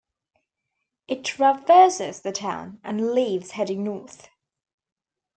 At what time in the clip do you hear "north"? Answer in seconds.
3.83-4.29